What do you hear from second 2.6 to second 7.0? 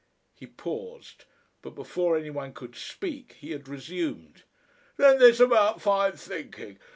speak he had resumed. "Then this about fine thinking.